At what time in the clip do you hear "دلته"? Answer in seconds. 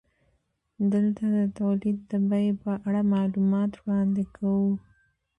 0.93-1.23